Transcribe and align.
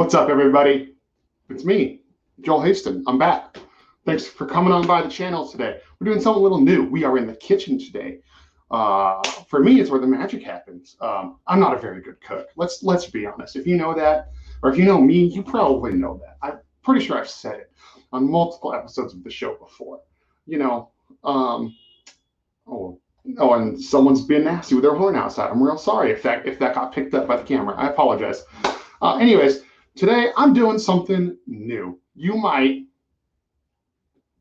What's 0.00 0.14
up, 0.14 0.30
everybody? 0.30 0.94
It's 1.50 1.62
me, 1.62 2.00
Joel 2.40 2.60
Haston. 2.60 3.02
I'm 3.06 3.18
back. 3.18 3.58
Thanks 4.06 4.26
for 4.26 4.46
coming 4.46 4.72
on 4.72 4.86
by 4.86 5.02
the 5.02 5.10
channel 5.10 5.46
today. 5.46 5.78
We're 5.98 6.06
doing 6.06 6.22
something 6.22 6.40
a 6.40 6.42
little 6.42 6.62
new. 6.62 6.86
We 6.86 7.04
are 7.04 7.18
in 7.18 7.26
the 7.26 7.34
kitchen 7.34 7.78
today. 7.78 8.20
Uh, 8.70 9.22
for 9.46 9.60
me, 9.60 9.78
it's 9.78 9.90
where 9.90 10.00
the 10.00 10.06
magic 10.06 10.42
happens. 10.42 10.96
Um, 11.02 11.36
I'm 11.46 11.60
not 11.60 11.74
a 11.74 11.78
very 11.78 12.00
good 12.00 12.18
cook. 12.22 12.48
Let's 12.56 12.82
let's 12.82 13.04
be 13.08 13.26
honest. 13.26 13.56
If 13.56 13.66
you 13.66 13.76
know 13.76 13.92
that, 13.92 14.30
or 14.62 14.72
if 14.72 14.78
you 14.78 14.86
know 14.86 14.98
me, 14.98 15.26
you 15.26 15.42
probably 15.42 15.92
know 15.92 16.18
that. 16.24 16.38
I'm 16.40 16.60
pretty 16.82 17.04
sure 17.04 17.18
I've 17.18 17.28
said 17.28 17.56
it 17.56 17.70
on 18.10 18.26
multiple 18.26 18.72
episodes 18.72 19.12
of 19.12 19.22
the 19.22 19.30
show 19.30 19.56
before. 19.56 20.00
You 20.46 20.60
know, 20.60 20.92
um, 21.24 21.76
oh, 22.66 22.98
oh, 23.36 23.52
and 23.52 23.78
someone's 23.78 24.24
being 24.24 24.44
nasty 24.44 24.76
with 24.76 24.84
their 24.84 24.94
horn 24.94 25.14
outside. 25.14 25.50
I'm 25.50 25.62
real 25.62 25.76
sorry 25.76 26.10
if 26.10 26.22
that 26.22 26.46
if 26.46 26.58
that 26.58 26.74
got 26.74 26.94
picked 26.94 27.12
up 27.12 27.28
by 27.28 27.36
the 27.36 27.44
camera. 27.44 27.74
I 27.76 27.88
apologize. 27.88 28.44
Uh, 29.02 29.16
anyways, 29.16 29.62
Today, 29.96 30.30
I'm 30.36 30.54
doing 30.54 30.78
something 30.78 31.36
new. 31.46 31.98
You 32.14 32.36
might 32.36 32.84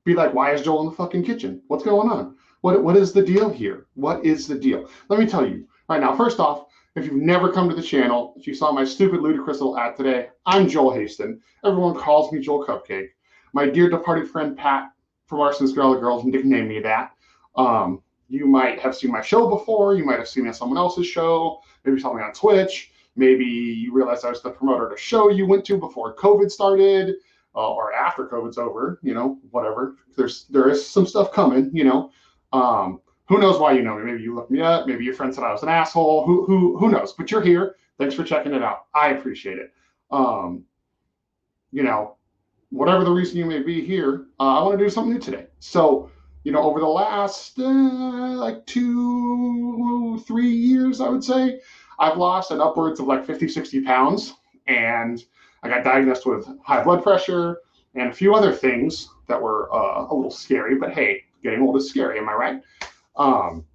be 0.06 0.14
like, 0.14 0.34
why 0.34 0.54
is 0.54 0.62
Joel 0.62 0.82
in 0.82 0.86
the 0.86 0.96
fucking 0.96 1.24
kitchen? 1.24 1.62
What's 1.68 1.84
going 1.84 2.10
on? 2.10 2.36
What, 2.62 2.84
what 2.84 2.96
is 2.96 3.14
the 3.14 3.24
deal 3.24 3.50
here? 3.50 3.88
What 3.96 4.24
is 4.24 4.48
the 4.48 4.56
deal? 4.56 4.90
Let 5.10 5.20
me 5.20 5.26
tell 5.26 5.48
you 5.48 5.68
right 5.88 6.00
now. 6.00 6.16
First 6.16 6.40
off, 6.40 6.68
if 6.96 7.06
you've 7.06 7.16
never 7.16 7.52
come 7.52 7.68
to 7.68 7.76
the 7.76 7.82
channel, 7.82 8.36
if 8.38 8.46
you 8.46 8.54
saw 8.54 8.72
my 8.72 8.86
stupid 8.86 9.22
ludicrous 9.22 9.60
little 9.60 9.78
ad 9.78 9.96
today, 9.96 10.30
I'm 10.46 10.70
Joel 10.70 10.92
Haston. 10.92 11.40
Everyone 11.66 11.96
calls 11.96 12.32
me 12.32 12.40
Joel 12.40 12.66
Cupcake. 12.66 13.10
My 13.54 13.68
dear 13.68 13.90
departed 13.90 14.30
friend 14.30 14.56
Pat 14.56 14.92
from 15.26 15.40
Arsonists 15.40 15.74
Get 15.74 15.82
All 15.82 15.94
the 15.94 16.00
Girls 16.00 16.26
nicknamed 16.26 16.70
me 16.70 16.80
that. 16.82 17.12
Um, 17.56 18.02
you 18.28 18.46
might 18.46 18.80
have 18.80 18.96
seen 18.96 19.12
my 19.12 19.22
show 19.22 19.50
before. 19.50 19.96
You 19.96 20.06
might 20.06 20.20
have 20.20 20.28
seen 20.28 20.44
me 20.44 20.50
on 20.50 20.54
someone 20.54 20.78
else's 20.78 21.08
show. 21.08 21.62
Maybe 21.84 22.00
saw 22.00 22.14
me 22.14 22.22
on 22.22 22.34
Twitch. 22.34 22.92
Maybe 23.16 23.46
you 23.46 23.94
realize 23.94 24.24
I 24.24 24.30
was 24.30 24.42
the 24.42 24.52
promoter 24.52 24.88
at 24.88 24.94
a 24.94 25.02
show 25.02 25.30
you 25.30 25.46
went 25.46 25.66
to 25.66 25.78
before 25.78 26.16
COVID 26.16 26.50
started 26.52 27.16
uh, 27.56 27.72
or 27.72 27.94
after 27.94 28.26
COVID's 28.26 28.58
over, 28.58 29.00
you 29.02 29.14
know, 29.14 29.40
whatever. 29.52 29.96
There's 30.16 30.46
there 30.46 30.70
is 30.70 30.88
some 30.88 31.06
stuff 31.06 31.32
coming, 31.32 31.70
you 31.74 31.84
know. 31.84 32.12
Um, 32.54 33.02
who 33.28 33.38
knows 33.38 33.60
why 33.60 33.74
you 33.74 33.84
know 33.84 33.96
me? 33.96 34.12
Maybe 34.12 34.24
you 34.24 34.34
looked 34.34 34.52
me 34.52 34.62
up. 34.62 34.88
Maybe 34.88 35.04
your 35.04 35.14
friend 35.14 35.34
said 35.34 35.44
I 35.44 35.52
was 35.52 35.64
an 35.64 35.70
asshole. 35.70 36.26
Who 36.26 36.46
who 36.46 36.78
who 36.78 36.90
knows? 36.90 37.14
But 37.14 37.30
you're 37.32 37.42
here. 37.42 37.76
Thanks 37.98 38.16
for 38.16 38.24
checking 38.24 38.54
it 38.54 38.64
out. 38.64 38.86
I 38.96 39.10
appreciate 39.10 39.58
it. 39.58 39.74
Um, 40.10 40.64
you 41.72 41.84
know, 41.84 42.16
whatever 42.70 43.04
the 43.04 43.12
reason 43.12 43.38
you 43.38 43.46
may 43.46 43.62
be 43.62 43.86
here, 43.86 44.26
uh, 44.40 44.60
I 44.60 44.64
want 44.64 44.80
to 44.80 44.84
do 44.84 44.90
something 44.90 45.14
new 45.14 45.20
today. 45.20 45.48
So, 45.60 46.10
you 46.44 46.52
know, 46.52 46.64
over 46.64 46.80
the 46.80 46.88
last 46.88 47.60
uh, 47.60 47.70
like 47.70 48.66
two, 48.66 50.20
three 50.26 50.50
years, 50.50 51.02
I 51.02 51.10
would 51.10 51.24
say, 51.24 51.60
I've 52.00 52.18
lost 52.18 52.52
an 52.52 52.62
upwards 52.62 53.00
of 53.00 53.08
like 53.08 53.26
50, 53.26 53.48
60 53.48 53.82
pounds. 53.82 54.34
And 54.68 55.24
I 55.64 55.70
got 55.70 55.84
diagnosed 55.84 56.26
with 56.26 56.48
high 56.64 56.84
blood 56.84 57.04
pressure 57.04 57.60
and 57.96 58.10
a 58.10 58.14
few 58.14 58.34
other 58.34 58.54
things 58.54 59.10
that 59.28 59.42
were 59.42 59.74
uh, 59.74 60.08
a 60.10 60.14
little 60.14 60.32
scary. 60.32 60.76
But 60.76 60.94
hey, 60.94 61.24
getting 61.44 61.62
old 61.62 61.76
is 61.78 61.90
scary, 61.90 62.20
am 62.20 62.30
I 62.30 62.34
right? 62.34 62.62
Um, 63.16 63.66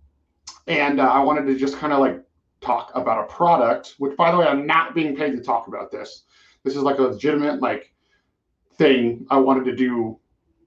and 0.67 1.00
uh, 1.00 1.05
I 1.05 1.20
wanted 1.20 1.47
to 1.47 1.56
just 1.56 1.77
kind 1.77 1.92
of 1.92 1.98
like 1.98 2.22
talk 2.61 2.91
about 2.95 3.22
a 3.22 3.27
product, 3.27 3.95
which 3.98 4.17
by 4.17 4.30
the 4.30 4.39
way, 4.39 4.47
I'm 4.47 4.67
not 4.67 4.95
being 4.95 5.14
paid 5.14 5.33
to 5.33 5.42
talk 5.42 5.69
about 5.69 5.91
this. 5.91 6.25
This 6.62 6.77
is 6.77 6.83
like 6.83 6.98
a 6.98 7.02
legitimate 7.02 7.61
like 7.61 7.92
thing 8.78 9.27
I 9.30 9.36
wanted 9.36 9.64
to 9.67 9.77
do 9.77 10.19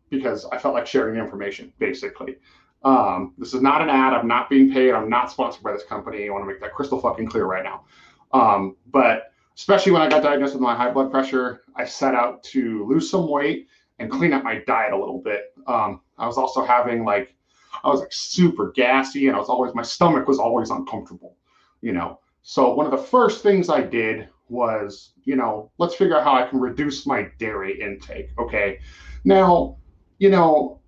because 0.10 0.46
I 0.46 0.58
felt 0.58 0.76
like 0.76 0.88
sharing 0.88 1.20
information, 1.20 1.74
basically. 1.80 2.38
Um, 2.84 3.34
this 3.38 3.54
is 3.54 3.62
not 3.62 3.82
an 3.82 3.90
ad. 3.90 4.14
I'm 4.14 4.28
not 4.28 4.50
being 4.50 4.72
paid. 4.72 4.94
I'm 4.94 5.10
not 5.10 5.32
sponsored 5.32 5.64
by 5.64 5.74
this 5.74 5.84
company. 5.84 6.28
I 6.28 6.32
want 6.32 6.44
to 6.44 6.48
make 6.48 6.62
that 6.62 6.74
crystal 6.74 7.00
fucking 7.00 7.28
clear 7.28 7.46
right 7.46 7.64
now. 7.64 7.86
Um, 8.32 8.76
but 8.92 9.32
especially 9.56 9.92
when 9.92 10.02
I 10.02 10.10
got 10.10 10.24
diagnosed 10.24 10.54
with 10.54 10.62
my 10.62 10.76
high 10.76 10.92
blood 10.92 11.12
pressure, 11.12 11.64
I 11.76 11.86
set 11.86 12.14
out 12.14 12.44
to 12.44 12.86
lose 12.86 13.10
some 13.10 13.30
weight 13.30 13.68
and 14.00 14.12
clean 14.12 14.34
up 14.34 14.44
my 14.44 14.62
diet 14.68 14.94
a 14.94 14.98
little 14.98 15.20
bit. 15.20 15.54
Um, 15.66 16.02
I 16.18 16.28
was 16.28 16.38
also 16.38 16.64
having 16.64 17.04
like, 17.04 17.36
I 17.84 17.90
was 17.90 18.00
like 18.00 18.14
super 18.14 18.72
gassy 18.72 19.28
and 19.28 19.36
I 19.36 19.40
was 19.40 19.50
always, 19.50 19.74
my 19.74 19.82
stomach 19.82 20.28
was 20.28 20.40
always 20.40 20.70
uncomfortable, 20.70 21.36
you 21.82 21.94
know. 21.94 22.20
So 22.44 22.74
one 22.74 22.86
of 22.86 22.92
the 22.92 22.98
first 22.98 23.44
things 23.44 23.70
I 23.70 23.82
did 23.82 24.30
was, 24.50 25.12
you 25.24 25.36
know, 25.36 25.72
let's 25.78 25.96
figure 25.96 26.18
out 26.18 26.24
how 26.24 26.34
I 26.34 26.48
can 26.48 26.60
reduce 26.60 27.06
my 27.06 27.28
dairy 27.40 27.82
intake. 27.82 28.30
Okay. 28.40 28.80
Now, 29.26 29.78
you 30.20 30.30
know, 30.30 30.80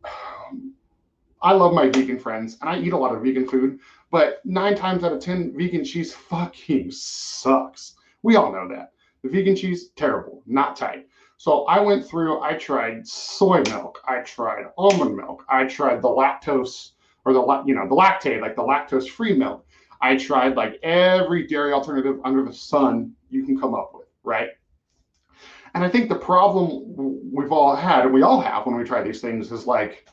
I 1.41 1.53
love 1.53 1.73
my 1.73 1.89
vegan 1.89 2.19
friends 2.19 2.57
and 2.61 2.69
I 2.69 2.79
eat 2.79 2.93
a 2.93 2.97
lot 2.97 3.15
of 3.15 3.23
vegan 3.23 3.47
food, 3.47 3.79
but 4.11 4.41
nine 4.45 4.75
times 4.75 5.03
out 5.03 5.13
of 5.13 5.19
10, 5.19 5.55
vegan 5.55 5.85
cheese 5.85 6.13
fucking 6.13 6.91
sucks. 6.91 7.95
We 8.23 8.35
all 8.35 8.51
know 8.51 8.67
that. 8.69 8.91
The 9.23 9.29
vegan 9.29 9.55
cheese, 9.55 9.89
terrible, 9.95 10.43
not 10.45 10.75
tight. 10.75 11.07
So 11.37 11.63
I 11.65 11.79
went 11.79 12.05
through, 12.05 12.41
I 12.41 12.55
tried 12.55 13.07
soy 13.07 13.61
milk, 13.67 14.01
I 14.05 14.19
tried 14.21 14.65
almond 14.77 15.15
milk, 15.15 15.45
I 15.49 15.65
tried 15.65 16.01
the 16.01 16.09
lactose 16.09 16.91
or 17.25 17.33
the, 17.33 17.63
you 17.65 17.75
know, 17.75 17.87
the 17.87 17.95
Lactaid, 17.95 18.41
like 18.41 18.55
the 18.55 18.61
lactose 18.61 19.09
free 19.09 19.33
milk. 19.33 19.65
I 20.01 20.17
tried 20.17 20.55
like 20.55 20.79
every 20.83 21.47
dairy 21.47 21.73
alternative 21.73 22.19
under 22.23 22.43
the 22.43 22.53
sun 22.53 23.13
you 23.29 23.43
can 23.43 23.59
come 23.59 23.73
up 23.73 23.91
with, 23.93 24.07
right? 24.23 24.49
And 25.75 25.83
I 25.83 25.89
think 25.89 26.09
the 26.09 26.15
problem 26.15 27.31
we've 27.31 27.51
all 27.51 27.75
had, 27.75 28.05
and 28.05 28.13
we 28.13 28.21
all 28.21 28.41
have 28.41 28.65
when 28.65 28.75
we 28.75 28.83
try 28.83 29.03
these 29.03 29.21
things, 29.21 29.51
is 29.51 29.67
like, 29.67 30.07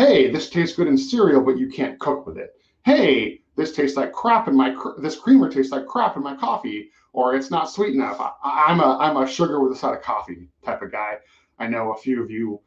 hey, 0.00 0.30
this 0.30 0.48
tastes 0.48 0.76
good 0.76 0.86
in 0.86 0.96
cereal, 0.96 1.42
but 1.42 1.58
you 1.58 1.68
can't 1.68 1.98
cook 1.98 2.26
with 2.26 2.38
it. 2.38 2.54
Hey, 2.86 3.42
this 3.56 3.72
tastes 3.72 3.98
like 3.98 4.12
crap 4.12 4.48
in 4.48 4.56
my 4.56 4.74
this 4.98 5.16
creamer 5.16 5.50
tastes 5.50 5.72
like 5.72 5.86
crap 5.86 6.16
in 6.16 6.22
my 6.22 6.34
coffee, 6.34 6.90
or 7.12 7.34
it's 7.34 7.50
not 7.50 7.70
sweet 7.70 7.94
enough. 7.94 8.18
I, 8.18 8.72
am 8.72 8.80
a 8.80 8.96
I'm 8.98 9.18
a 9.18 9.26
sugar 9.26 9.60
with 9.60 9.72
a 9.72 9.76
side 9.76 9.94
of 9.94 10.02
coffee 10.02 10.48
type 10.64 10.80
of 10.80 10.90
guy. 10.90 11.18
I 11.58 11.66
know 11.66 11.92
a 11.92 11.98
few 11.98 12.22
of 12.22 12.30
you 12.30 12.60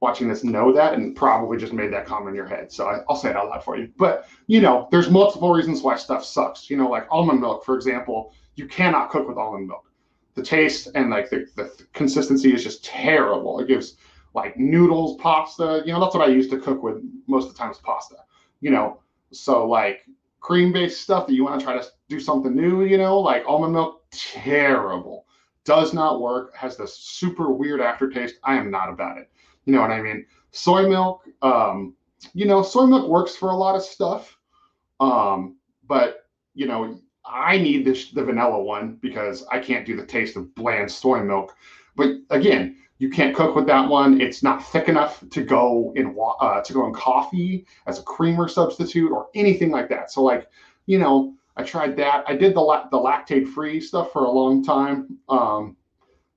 watching 0.00 0.28
this 0.28 0.44
know 0.44 0.70
that 0.72 0.92
and 0.92 1.16
probably 1.16 1.56
just 1.56 1.72
made 1.72 1.90
that 1.92 2.04
comment 2.04 2.28
in 2.30 2.34
your 2.36 2.46
head. 2.46 2.70
So 2.70 2.86
I, 2.86 3.00
will 3.08 3.16
say 3.16 3.30
it 3.30 3.36
out 3.36 3.48
loud 3.48 3.64
for 3.64 3.78
you. 3.78 3.90
But 3.96 4.28
you 4.46 4.60
know, 4.60 4.88
there's 4.90 5.08
multiple 5.08 5.50
reasons 5.50 5.80
why 5.80 5.96
stuff 5.96 6.22
sucks. 6.22 6.68
You 6.68 6.76
know, 6.76 6.90
like 6.90 7.06
almond 7.10 7.40
milk, 7.40 7.64
for 7.64 7.76
example, 7.76 8.34
you 8.56 8.66
cannot 8.66 9.08
cook 9.08 9.26
with 9.26 9.38
almond 9.38 9.68
milk. 9.68 9.90
The 10.34 10.42
taste 10.42 10.88
and 10.94 11.08
like 11.08 11.30
the, 11.30 11.46
the 11.56 11.72
consistency 11.94 12.52
is 12.52 12.62
just 12.62 12.84
terrible. 12.84 13.58
It 13.58 13.68
gives 13.68 13.96
like 14.34 14.58
noodles, 14.58 15.16
pasta. 15.20 15.82
You 15.84 15.92
know, 15.92 16.00
that's 16.00 16.14
what 16.14 16.28
I 16.28 16.32
used 16.32 16.50
to 16.50 16.58
cook 16.58 16.82
with 16.82 17.02
most 17.26 17.46
of 17.46 17.52
the 17.52 17.58
time 17.58 17.70
is 17.70 17.78
pasta. 17.78 18.16
You 18.60 18.70
know, 18.70 19.00
so 19.32 19.66
like 19.66 20.06
cream 20.40 20.72
based 20.72 21.00
stuff 21.00 21.26
that 21.26 21.34
you 21.34 21.44
want 21.44 21.58
to 21.58 21.64
try 21.64 21.78
to 21.78 21.86
do 22.08 22.20
something 22.20 22.54
new, 22.54 22.84
you 22.84 22.98
know, 22.98 23.18
like 23.18 23.44
almond 23.46 23.72
milk, 23.72 24.04
terrible. 24.10 25.26
Does 25.64 25.92
not 25.92 26.20
work, 26.20 26.54
has 26.56 26.76
this 26.76 26.96
super 26.96 27.52
weird 27.52 27.80
aftertaste. 27.80 28.36
I 28.42 28.56
am 28.56 28.70
not 28.70 28.88
about 28.88 29.18
it. 29.18 29.30
You 29.66 29.74
know 29.74 29.82
what 29.82 29.90
I 29.90 30.00
mean? 30.00 30.24
Soy 30.50 30.88
milk, 30.88 31.24
um, 31.42 31.94
you 32.32 32.46
know, 32.46 32.62
soy 32.62 32.86
milk 32.86 33.06
works 33.08 33.36
for 33.36 33.50
a 33.50 33.56
lot 33.56 33.76
of 33.76 33.82
stuff. 33.82 34.38
Um, 34.98 35.56
but 35.86 36.26
you 36.54 36.66
know, 36.66 37.00
I 37.24 37.58
need 37.58 37.84
this 37.84 38.10
the 38.10 38.24
vanilla 38.24 38.62
one 38.62 38.98
because 39.02 39.44
I 39.50 39.58
can't 39.58 39.86
do 39.86 39.96
the 39.96 40.06
taste 40.06 40.36
of 40.36 40.54
bland 40.54 40.90
soy 40.90 41.22
milk. 41.22 41.54
But 41.96 42.16
again, 42.30 42.76
you 42.98 43.08
can't 43.08 43.34
cook 43.34 43.54
with 43.54 43.66
that 43.66 43.88
one. 43.88 44.20
It's 44.20 44.42
not 44.42 44.64
thick 44.64 44.88
enough 44.88 45.22
to 45.30 45.42
go 45.42 45.92
in 45.94 46.16
uh, 46.40 46.60
to 46.60 46.72
go 46.72 46.86
in 46.86 46.92
coffee 46.92 47.66
as 47.86 47.98
a 47.98 48.02
creamer 48.02 48.48
substitute 48.48 49.12
or 49.12 49.28
anything 49.34 49.70
like 49.70 49.88
that. 49.88 50.10
So 50.10 50.22
like, 50.22 50.48
you 50.86 50.98
know, 50.98 51.34
I 51.56 51.62
tried 51.62 51.96
that. 51.96 52.24
I 52.26 52.36
did 52.36 52.54
the 52.54 52.60
la- 52.60 52.88
the 52.88 52.98
Lactaid 52.98 53.48
free 53.48 53.80
stuff 53.80 54.12
for 54.12 54.24
a 54.24 54.30
long 54.30 54.64
time. 54.64 55.18
Um, 55.28 55.76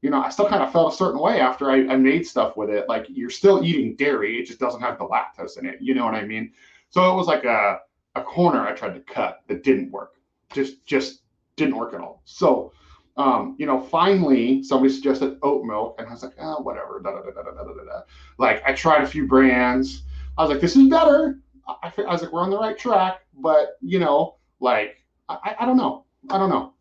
you 0.01 0.09
know, 0.09 0.21
I 0.21 0.29
still 0.29 0.47
kind 0.47 0.63
of 0.63 0.71
felt 0.71 0.93
a 0.93 0.95
certain 0.95 1.19
way 1.19 1.39
after 1.39 1.69
I, 1.69 1.87
I 1.87 1.95
made 1.95 2.25
stuff 2.25 2.57
with 2.57 2.69
it. 2.69 2.87
Like 2.87 3.05
you're 3.09 3.29
still 3.29 3.63
eating 3.63 3.95
dairy, 3.95 4.39
it 4.39 4.45
just 4.45 4.59
doesn't 4.59 4.81
have 4.81 4.97
the 4.97 5.05
lactose 5.05 5.57
in 5.57 5.65
it. 5.65 5.77
You 5.81 5.93
know 5.95 6.05
what 6.05 6.15
I 6.15 6.25
mean? 6.25 6.53
So 6.89 7.11
it 7.11 7.15
was 7.15 7.27
like 7.27 7.43
a 7.43 7.79
a 8.15 8.21
corner 8.21 8.67
I 8.67 8.73
tried 8.73 8.93
to 8.93 8.99
cut 9.01 9.41
that 9.47 9.63
didn't 9.63 9.91
work. 9.91 10.13
Just 10.53 10.85
just 10.85 11.21
didn't 11.55 11.75
work 11.75 11.93
at 11.93 12.01
all. 12.01 12.21
So 12.25 12.71
um, 13.17 13.55
you 13.59 13.65
know, 13.65 13.79
finally 13.79 14.63
somebody 14.63 14.93
suggested 14.93 15.37
oat 15.43 15.65
milk, 15.65 15.95
and 15.97 16.07
I 16.07 16.11
was 16.11 16.23
like, 16.23 16.35
oh, 16.39 16.61
whatever. 16.61 17.01
Da, 17.03 17.11
da, 17.11 17.31
da. 17.31 18.01
Like 18.37 18.63
I 18.65 18.73
tried 18.73 19.03
a 19.03 19.07
few 19.07 19.27
brands. 19.27 20.03
I 20.37 20.43
was 20.43 20.51
like, 20.51 20.61
this 20.61 20.75
is 20.75 20.87
better. 20.87 21.39
I, 21.67 21.91
I 21.97 22.11
was 22.11 22.21
like, 22.21 22.31
we're 22.31 22.41
on 22.41 22.49
the 22.49 22.57
right 22.57 22.77
track, 22.77 23.21
but 23.37 23.77
you 23.81 23.99
know, 23.99 24.37
like 24.59 25.03
I, 25.29 25.55
I 25.59 25.65
don't 25.65 25.77
know. 25.77 26.05
I 26.29 26.37
don't 26.37 26.49
know. 26.49 26.73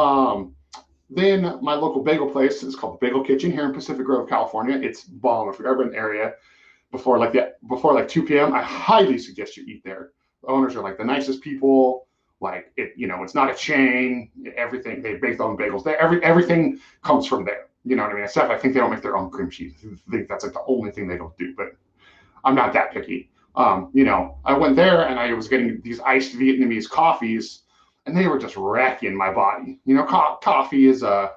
Um, 0.00 0.54
then 1.08 1.58
my 1.62 1.74
local 1.74 2.02
bagel 2.02 2.28
place 2.28 2.62
is 2.62 2.74
called 2.74 2.98
Bagel 3.00 3.22
Kitchen 3.22 3.52
here 3.52 3.64
in 3.64 3.72
Pacific 3.72 4.04
Grove, 4.04 4.28
California. 4.28 4.76
It's 4.76 5.04
bomb. 5.04 5.48
If 5.48 5.58
you're 5.58 5.68
ever 5.68 5.82
in 5.82 5.90
the 5.90 5.96
area 5.96 6.34
before 6.90 7.18
like 7.18 7.32
that, 7.34 7.66
before 7.68 7.94
like 7.94 8.08
2 8.08 8.24
p.m., 8.24 8.52
I 8.52 8.62
highly 8.62 9.18
suggest 9.18 9.56
you 9.56 9.64
eat 9.66 9.82
there. 9.84 10.10
The 10.42 10.48
owners 10.48 10.74
are 10.74 10.82
like 10.82 10.98
the 10.98 11.04
nicest 11.04 11.42
people 11.42 12.05
like 12.40 12.72
it, 12.76 12.92
you 12.96 13.06
know, 13.06 13.22
it's 13.22 13.34
not 13.34 13.50
a 13.50 13.54
chain. 13.54 14.30
Everything 14.56 15.02
they 15.02 15.14
bake 15.14 15.38
their 15.38 15.46
own 15.46 15.56
bagels. 15.56 15.84
They, 15.84 15.94
every 15.94 16.22
everything 16.22 16.78
comes 17.02 17.26
from 17.26 17.44
there. 17.44 17.68
You 17.84 17.96
know 17.96 18.02
what 18.02 18.12
I 18.12 18.14
mean? 18.16 18.24
Except 18.24 18.50
I 18.50 18.58
think 18.58 18.74
they 18.74 18.80
don't 18.80 18.90
make 18.90 19.02
their 19.02 19.16
own 19.16 19.30
cream 19.30 19.50
cheese. 19.50 19.74
I 19.84 20.10
think 20.10 20.28
that's 20.28 20.44
like 20.44 20.52
the 20.52 20.64
only 20.66 20.90
thing 20.90 21.06
they 21.06 21.16
don't 21.16 21.36
do. 21.38 21.54
But 21.56 21.76
I'm 22.44 22.54
not 22.54 22.72
that 22.74 22.92
picky. 22.92 23.30
Um, 23.54 23.90
you 23.94 24.04
know, 24.04 24.36
I 24.44 24.52
went 24.52 24.76
there 24.76 25.08
and 25.08 25.18
I 25.18 25.32
was 25.32 25.48
getting 25.48 25.80
these 25.82 26.00
iced 26.00 26.34
Vietnamese 26.34 26.88
coffees, 26.88 27.62
and 28.04 28.16
they 28.16 28.28
were 28.28 28.38
just 28.38 28.56
wrecking 28.56 29.16
my 29.16 29.32
body. 29.32 29.80
You 29.86 29.94
know, 29.94 30.04
co- 30.04 30.38
coffee 30.42 30.88
is 30.88 31.02
a 31.02 31.32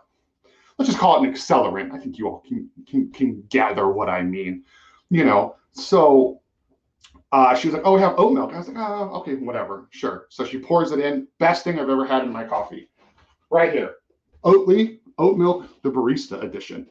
let's 0.77 0.89
just 0.89 0.99
call 0.99 1.21
it 1.21 1.27
an 1.27 1.33
accelerant. 1.33 1.93
I 1.93 1.99
think 1.99 2.17
you 2.17 2.27
all 2.27 2.43
can, 2.47 2.69
can, 2.87 3.11
can 3.11 3.43
gather 3.49 3.89
what 3.89 4.09
I 4.09 4.23
mean. 4.23 4.63
You 5.09 5.25
know, 5.25 5.55
so 5.71 6.41
uh, 7.31 7.55
she 7.55 7.67
was 7.67 7.75
like, 7.75 7.83
"Oh, 7.85 7.93
we 7.93 8.01
have 8.01 8.17
oat 8.17 8.33
milk." 8.33 8.53
I 8.53 8.57
was 8.57 8.67
like, 8.67 8.77
"Oh, 8.77 9.11
okay, 9.19 9.35
whatever, 9.35 9.87
sure." 9.91 10.25
So 10.29 10.45
she 10.45 10.57
pours 10.57 10.91
it 10.91 10.99
in. 10.99 11.27
Best 11.37 11.63
thing 11.63 11.79
I've 11.79 11.89
ever 11.89 12.05
had 12.05 12.23
in 12.23 12.31
my 12.31 12.43
coffee, 12.43 12.89
right 13.49 13.71
here, 13.71 13.95
Oatly 14.43 14.99
oat 15.17 15.37
milk, 15.37 15.65
the 15.83 15.91
barista 15.91 16.41
edition. 16.43 16.87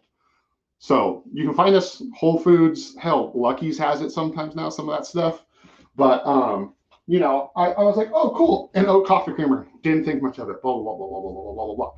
So 0.78 1.24
you 1.32 1.44
can 1.44 1.54
find 1.54 1.74
this 1.74 2.02
Whole 2.14 2.38
Foods. 2.38 2.94
Hell, 2.96 3.32
Lucky's 3.34 3.78
has 3.78 4.00
it 4.00 4.10
sometimes 4.10 4.54
now. 4.54 4.68
Some 4.68 4.88
of 4.88 4.96
that 4.96 5.06
stuff, 5.06 5.44
but 5.96 6.24
um, 6.24 6.74
you 7.06 7.18
know, 7.18 7.50
I, 7.56 7.72
I 7.72 7.82
was 7.82 7.96
like, 7.96 8.10
"Oh, 8.12 8.32
cool!" 8.36 8.70
And 8.74 8.86
oat 8.86 9.06
coffee 9.06 9.32
creamer. 9.32 9.66
Didn't 9.82 10.04
think 10.04 10.22
much 10.22 10.38
of 10.38 10.48
it. 10.50 10.62
Blah 10.62 10.74
blah 10.74 10.94
blah 10.94 11.08
blah 11.08 11.20
blah 11.20 11.32
blah 11.32 11.52
blah 11.52 11.66
blah 11.66 11.74
blah. 11.74 11.92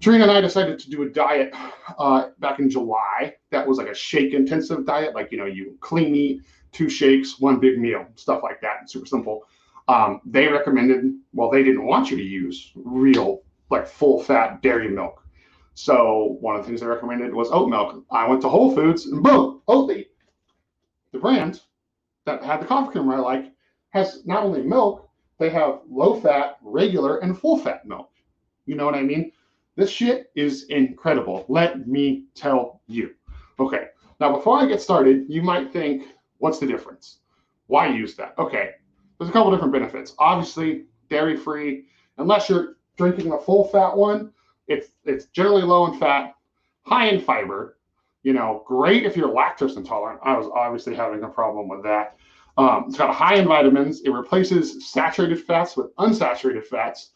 Trina 0.00 0.24
and 0.24 0.32
I 0.32 0.40
decided 0.40 0.78
to 0.80 0.90
do 0.90 1.02
a 1.02 1.08
diet 1.08 1.54
uh, 1.98 2.28
back 2.38 2.58
in 2.58 2.68
July. 2.68 3.34
That 3.50 3.66
was 3.66 3.78
like 3.78 3.88
a 3.88 3.94
shake 3.94 4.34
intensive 4.34 4.84
diet, 4.84 5.14
like 5.14 5.30
you 5.30 5.38
know, 5.38 5.46
you 5.46 5.78
clean 5.80 6.14
eat 6.14 6.42
two 6.74 6.90
shakes, 6.90 7.40
one 7.40 7.60
big 7.60 7.78
meal, 7.78 8.06
stuff 8.16 8.42
like 8.42 8.60
that. 8.60 8.90
Super 8.90 9.06
simple. 9.06 9.44
Um, 9.88 10.20
they 10.24 10.48
recommended, 10.48 11.14
well, 11.32 11.50
they 11.50 11.62
didn't 11.62 11.86
want 11.86 12.10
you 12.10 12.16
to 12.16 12.22
use 12.22 12.72
real, 12.74 13.42
like 13.70 13.86
full 13.86 14.22
fat 14.22 14.60
dairy 14.62 14.88
milk. 14.88 15.22
So 15.74 16.36
one 16.40 16.56
of 16.56 16.62
the 16.62 16.68
things 16.68 16.80
they 16.80 16.86
recommended 16.86 17.34
was 17.34 17.50
oat 17.50 17.68
milk. 17.68 18.04
I 18.10 18.28
went 18.28 18.42
to 18.42 18.48
Whole 18.48 18.74
Foods 18.74 19.06
and 19.06 19.22
boom, 19.22 19.60
Oatly, 19.68 20.06
the 21.12 21.18
brand 21.18 21.60
that 22.24 22.42
had 22.42 22.60
the 22.60 22.66
coffee 22.66 22.92
creamer 22.92 23.16
I 23.16 23.18
like, 23.18 23.52
has 23.90 24.24
not 24.24 24.44
only 24.44 24.62
milk, 24.62 25.08
they 25.38 25.50
have 25.50 25.80
low 25.88 26.18
fat, 26.20 26.58
regular, 26.62 27.18
and 27.18 27.38
full 27.38 27.58
fat 27.58 27.86
milk. 27.86 28.10
You 28.66 28.76
know 28.76 28.86
what 28.86 28.94
I 28.94 29.02
mean? 29.02 29.32
This 29.76 29.90
shit 29.90 30.30
is 30.34 30.64
incredible. 30.64 31.44
Let 31.48 31.86
me 31.86 32.26
tell 32.34 32.80
you. 32.86 33.14
Okay, 33.58 33.86
now 34.20 34.34
before 34.34 34.58
I 34.58 34.66
get 34.66 34.80
started, 34.80 35.26
you 35.28 35.42
might 35.42 35.72
think, 35.72 36.06
What's 36.38 36.58
the 36.58 36.66
difference? 36.66 37.18
Why 37.66 37.88
use 37.88 38.14
that? 38.16 38.34
Okay, 38.38 38.70
there's 39.18 39.30
a 39.30 39.32
couple 39.32 39.50
different 39.50 39.72
benefits. 39.72 40.14
Obviously, 40.18 40.84
dairy 41.08 41.36
free, 41.36 41.84
unless 42.18 42.48
you're 42.48 42.76
drinking 42.96 43.32
a 43.32 43.38
full 43.38 43.68
fat 43.68 43.96
one, 43.96 44.32
it's 44.66 44.88
it's 45.04 45.26
generally 45.26 45.62
low 45.62 45.92
in 45.92 45.98
fat, 45.98 46.34
high 46.82 47.06
in 47.08 47.20
fiber. 47.20 47.78
You 48.22 48.32
know, 48.32 48.62
great 48.66 49.04
if 49.04 49.16
you're 49.16 49.28
lactose 49.28 49.76
intolerant. 49.76 50.20
I 50.22 50.36
was 50.36 50.46
obviously 50.54 50.94
having 50.94 51.22
a 51.24 51.28
problem 51.28 51.68
with 51.68 51.82
that. 51.82 52.16
Um, 52.56 52.84
it's 52.88 52.96
got 52.96 53.14
high 53.14 53.36
in 53.36 53.46
vitamins. 53.46 54.02
It 54.02 54.10
replaces 54.10 54.90
saturated 54.90 55.42
fats 55.42 55.76
with 55.76 55.94
unsaturated 55.96 56.64
fats. 56.64 57.10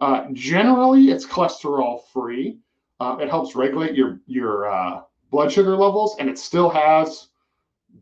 Uh, 0.00 0.26
generally, 0.32 1.10
it's 1.10 1.26
cholesterol 1.26 2.02
free. 2.12 2.58
Uh, 3.00 3.16
it 3.20 3.28
helps 3.28 3.54
regulate 3.54 3.94
your 3.94 4.20
your 4.26 4.70
uh, 4.70 5.02
blood 5.30 5.52
sugar 5.52 5.76
levels, 5.76 6.16
and 6.18 6.28
it 6.28 6.38
still 6.38 6.70
has 6.70 7.27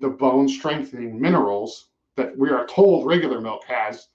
the 0.00 0.08
bone 0.08 0.48
strengthening 0.48 1.20
minerals 1.20 1.88
that 2.16 2.36
we 2.36 2.50
are 2.50 2.66
told 2.66 3.06
regular 3.06 3.40
milk 3.40 3.64
has, 3.64 4.08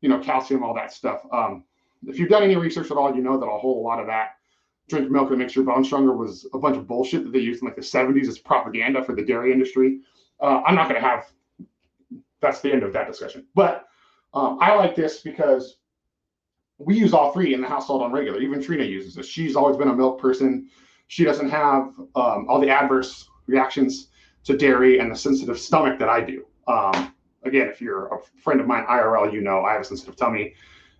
you 0.00 0.08
know, 0.08 0.18
calcium, 0.18 0.62
all 0.62 0.74
that 0.74 0.92
stuff. 0.92 1.22
Um, 1.32 1.64
if 2.06 2.18
you've 2.18 2.28
done 2.28 2.42
any 2.42 2.56
research 2.56 2.90
at 2.90 2.96
all, 2.96 3.14
you 3.14 3.22
know 3.22 3.38
that 3.38 3.46
a 3.46 3.58
whole 3.58 3.82
lot 3.82 4.00
of 4.00 4.06
that 4.06 4.36
drink 4.88 5.10
milk 5.10 5.28
that 5.28 5.36
makes 5.36 5.54
your 5.54 5.64
bone 5.64 5.84
stronger 5.84 6.16
was 6.16 6.46
a 6.54 6.58
bunch 6.58 6.76
of 6.76 6.86
bullshit 6.86 7.24
that 7.24 7.32
they 7.32 7.38
used 7.38 7.62
in 7.62 7.66
like 7.66 7.76
the 7.76 7.82
70s 7.82 8.26
as 8.28 8.38
propaganda 8.38 9.04
for 9.04 9.14
the 9.14 9.22
dairy 9.22 9.52
industry. 9.52 10.00
Uh, 10.40 10.62
I'm 10.64 10.74
not 10.74 10.88
going 10.88 11.00
to 11.00 11.06
have, 11.06 11.26
that's 12.40 12.60
the 12.60 12.72
end 12.72 12.82
of 12.82 12.92
that 12.92 13.06
discussion. 13.06 13.46
But 13.54 13.86
um, 14.34 14.58
I 14.60 14.74
like 14.74 14.94
this 14.94 15.20
because 15.20 15.76
we 16.78 16.96
use 16.96 17.12
all 17.12 17.32
three 17.32 17.54
in 17.54 17.60
the 17.60 17.68
household 17.68 18.02
on 18.02 18.12
regular. 18.12 18.40
Even 18.40 18.62
Trina 18.62 18.84
uses 18.84 19.14
this. 19.14 19.26
She's 19.26 19.56
always 19.56 19.76
been 19.76 19.88
a 19.88 19.94
milk 19.94 20.20
person. 20.20 20.68
She 21.08 21.24
doesn't 21.24 21.50
have 21.50 21.92
um, 22.14 22.46
all 22.48 22.60
the 22.60 22.70
adverse 22.70 23.28
reactions 23.46 24.07
to 24.48 24.56
dairy 24.56 24.98
and 24.98 25.10
the 25.10 25.14
sensitive 25.14 25.58
stomach 25.58 25.98
that 25.98 26.08
I 26.08 26.22
do. 26.22 26.46
Um, 26.66 27.14
again, 27.44 27.68
if 27.68 27.82
you're 27.82 28.06
a 28.06 28.18
friend 28.40 28.62
of 28.62 28.66
mine 28.66 28.86
IRL, 28.86 29.30
you 29.30 29.42
know 29.42 29.62
I 29.62 29.72
have 29.72 29.82
a 29.82 29.84
sensitive 29.84 30.16
tummy, 30.16 30.54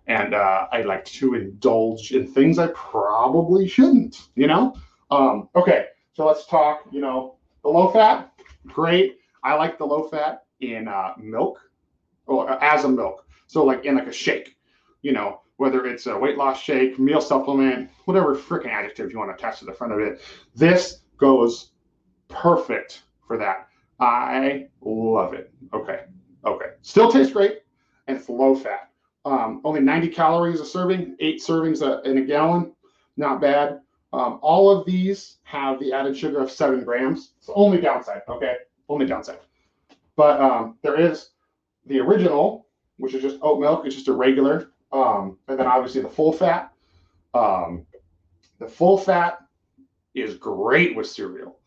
and 0.06 0.34
uh, 0.34 0.68
I 0.70 0.82
like 0.82 1.06
to 1.06 1.34
indulge 1.34 2.12
in 2.12 2.26
things 2.26 2.58
I 2.58 2.66
probably 2.68 3.66
shouldn't. 3.66 4.28
You 4.34 4.48
know. 4.48 4.76
Um, 5.10 5.48
okay, 5.56 5.86
so 6.12 6.26
let's 6.26 6.46
talk. 6.46 6.82
You 6.90 7.00
know, 7.00 7.36
the 7.62 7.70
low 7.70 7.90
fat, 7.90 8.30
great. 8.66 9.16
I 9.42 9.54
like 9.54 9.78
the 9.78 9.86
low 9.86 10.02
fat 10.08 10.44
in 10.60 10.86
uh, 10.86 11.14
milk 11.16 11.58
or 12.26 12.62
as 12.62 12.84
a 12.84 12.88
milk. 12.88 13.26
So 13.46 13.64
like 13.64 13.86
in 13.86 13.94
like 13.94 14.08
a 14.08 14.12
shake. 14.12 14.56
You 15.00 15.12
know, 15.12 15.40
whether 15.56 15.86
it's 15.86 16.06
a 16.06 16.18
weight 16.18 16.36
loss 16.36 16.60
shake, 16.60 16.98
meal 16.98 17.22
supplement, 17.22 17.88
whatever 18.04 18.36
freaking 18.36 18.72
adjective 18.72 19.10
you 19.10 19.18
want 19.18 19.30
to 19.30 19.34
attach 19.34 19.60
to 19.60 19.64
the 19.64 19.72
front 19.72 19.94
of 19.94 20.00
it. 20.00 20.20
This 20.54 20.98
goes 21.16 21.70
perfect 22.28 23.04
for 23.28 23.38
that. 23.38 23.69
I 24.00 24.66
love 24.80 25.34
it. 25.34 25.52
Okay. 25.72 26.00
Okay. 26.44 26.70
Still 26.82 27.12
tastes 27.12 27.32
great 27.32 27.60
and 28.08 28.16
it's 28.16 28.28
low 28.28 28.56
fat. 28.56 28.90
Um, 29.25 29.60
only 29.64 29.80
90 29.80 30.08
calories 30.08 30.60
a 30.60 30.64
serving, 30.64 31.16
eight 31.20 31.40
servings 31.40 31.82
a, 31.82 32.00
in 32.08 32.19
a 32.19 32.22
gallon. 32.22 32.72
Not 33.16 33.40
bad. 33.40 33.80
Um, 34.12 34.38
all 34.40 34.70
of 34.70 34.86
these 34.86 35.36
have 35.42 35.78
the 35.78 35.92
added 35.92 36.16
sugar 36.16 36.40
of 36.40 36.50
seven 36.50 36.82
grams. 36.82 37.32
It's 37.38 37.50
only 37.54 37.80
downside. 37.80 38.22
Okay. 38.28 38.54
Only 38.88 39.06
downside. 39.06 39.38
But 40.16 40.40
um, 40.40 40.78
there 40.82 40.98
is 40.98 41.30
the 41.86 42.00
original, 42.00 42.66
which 42.96 43.14
is 43.14 43.22
just 43.22 43.38
oat 43.42 43.60
milk. 43.60 43.84
It's 43.84 43.94
just 43.94 44.08
a 44.08 44.12
regular. 44.12 44.70
Um, 44.92 45.38
and 45.48 45.58
then 45.58 45.66
obviously 45.66 46.00
the 46.00 46.08
full 46.08 46.32
fat. 46.32 46.72
Um, 47.34 47.84
the 48.58 48.66
full 48.66 48.96
fat 48.96 49.40
is 50.14 50.34
great 50.34 50.96
with 50.96 51.06
cereal. 51.06 51.57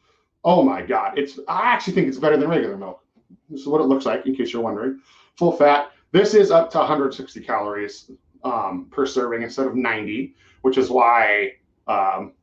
Oh 0.44 0.64
my 0.64 0.82
God. 0.82 1.18
It's 1.18 1.40
I 1.48 1.62
actually 1.64 1.94
think 1.94 2.08
it's 2.08 2.18
better 2.18 2.38
than 2.38 2.50
regular 2.50 2.78
milk. 2.78 3.04
This 3.50 3.62
is 3.62 3.68
what 3.68 3.82
it 3.82 3.86
looks 3.86 4.06
like, 4.06 4.26
in 4.26 4.36
case 4.36 4.54
you're 4.54 4.62
wondering. 4.62 5.00
Full 5.38 5.52
fat. 5.52 5.92
This 6.12 6.34
is 6.34 6.52
up 6.52 6.70
to 6.72 6.78
160 6.80 7.40
calories 7.42 8.12
um, 8.44 8.88
per 8.92 9.06
serving 9.06 9.44
instead 9.44 9.68
of 9.68 9.76
90, 9.76 10.36
which 10.62 10.78
is 10.78 10.90
why 10.90 11.54
um, 11.88 12.34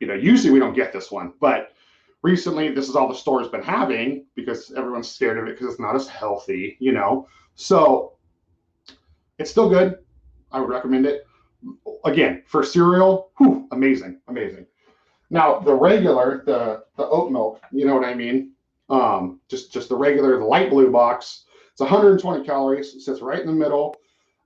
you 0.00 0.06
know 0.06 0.14
usually 0.14 0.52
we 0.52 0.58
don't 0.58 0.74
get 0.74 0.92
this 0.92 1.10
one, 1.10 1.32
but 1.40 1.72
recently 2.22 2.70
this 2.70 2.88
is 2.88 2.96
all 2.96 3.08
the 3.08 3.14
store's 3.14 3.48
been 3.48 3.62
having 3.62 4.24
because 4.34 4.72
everyone's 4.76 5.08
scared 5.08 5.38
of 5.38 5.46
it 5.46 5.56
because 5.56 5.72
it's 5.72 5.80
not 5.80 5.94
as 5.94 6.08
healthy, 6.08 6.76
you 6.80 6.92
know. 6.92 7.28
So 7.54 8.14
it's 9.38 9.50
still 9.50 9.68
good. 9.68 9.98
I 10.52 10.60
would 10.60 10.68
recommend 10.68 11.06
it. 11.06 11.26
Again, 12.04 12.42
for 12.46 12.62
cereal, 12.62 13.30
whew, 13.38 13.66
amazing, 13.72 14.20
amazing. 14.28 14.66
Now 15.30 15.58
the 15.58 15.74
regular, 15.74 16.42
the 16.46 16.84
the 16.96 17.06
oat 17.08 17.30
milk, 17.30 17.60
you 17.72 17.86
know 17.86 17.94
what 17.94 18.04
I 18.04 18.14
mean? 18.14 18.52
Um, 18.88 19.40
just 19.48 19.72
just 19.72 19.88
the 19.88 19.96
regular, 19.96 20.38
the 20.38 20.44
light 20.44 20.70
blue 20.70 20.90
box. 20.90 21.44
It's 21.72 21.80
120 21.80 22.44
calories. 22.44 22.94
It 22.94 23.00
sits 23.00 23.20
right 23.20 23.40
in 23.40 23.46
the 23.46 23.52
middle. 23.52 23.96